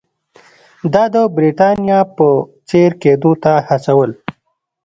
[0.93, 2.27] دا د برېټانیا په
[2.69, 4.11] څېر کېدو ته هڅول.